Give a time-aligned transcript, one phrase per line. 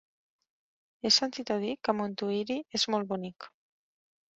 [1.03, 3.53] He sentit a dir que Montuïri és molt bonic.